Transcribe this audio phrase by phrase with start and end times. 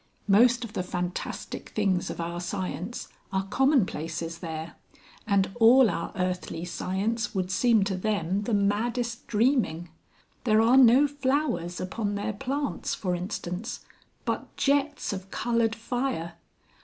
[0.27, 4.73] Most of the fantastic things of our science are commonplaces there,
[5.27, 9.89] and all our earthly science would seem to them the maddest dreaming.
[10.43, 13.81] There are no flowers upon their plants, for instance,
[14.25, 16.33] but jets of coloured fire.